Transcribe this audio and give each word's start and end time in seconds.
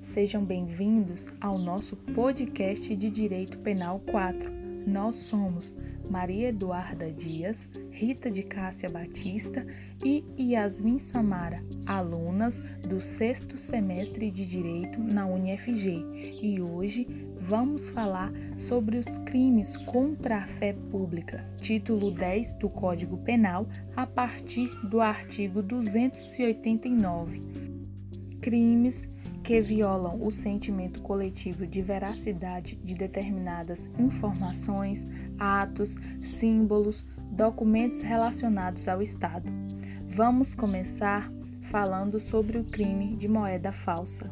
Sejam 0.00 0.44
bem-vindos 0.44 1.34
ao 1.40 1.58
nosso 1.58 1.96
podcast 1.96 2.94
de 2.94 3.10
Direito 3.10 3.58
Penal 3.58 3.98
4. 3.98 4.48
Nós 4.86 5.16
somos 5.16 5.74
Maria 6.08 6.50
Eduarda 6.50 7.10
Dias, 7.10 7.68
Rita 7.90 8.30
de 8.30 8.44
Cássia 8.44 8.88
Batista 8.88 9.66
e 10.04 10.24
Yasmin 10.38 11.00
Samara, 11.00 11.60
alunas 11.86 12.60
do 12.88 13.00
sexto 13.00 13.58
semestre 13.58 14.30
de 14.30 14.46
Direito 14.46 15.00
na 15.00 15.26
UniFG. 15.26 16.38
E 16.40 16.62
hoje 16.62 17.08
vamos 17.36 17.88
falar 17.88 18.32
sobre 18.58 18.96
os 18.96 19.18
crimes 19.18 19.76
contra 19.76 20.38
a 20.38 20.46
fé 20.46 20.72
pública, 20.72 21.44
título 21.60 22.12
10 22.12 22.54
do 22.54 22.70
Código 22.70 23.18
Penal, 23.18 23.66
a 23.96 24.06
partir 24.06 24.68
do 24.86 25.00
artigo 25.00 25.60
289. 25.62 27.71
Crimes 28.42 29.08
que 29.44 29.60
violam 29.60 30.20
o 30.20 30.30
sentimento 30.32 31.00
coletivo 31.00 31.64
de 31.64 31.80
veracidade 31.80 32.74
de 32.76 32.92
determinadas 32.92 33.88
informações, 33.96 35.08
atos, 35.38 35.96
símbolos, 36.20 37.04
documentos 37.30 38.02
relacionados 38.02 38.88
ao 38.88 39.00
Estado. 39.00 39.48
Vamos 40.08 40.54
começar 40.54 41.32
falando 41.60 42.18
sobre 42.18 42.58
o 42.58 42.64
crime 42.64 43.16
de 43.16 43.28
moeda 43.28 43.70
falsa. 43.70 44.28